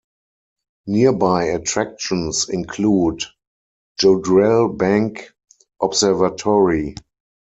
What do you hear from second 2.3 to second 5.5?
include Jodrell Bank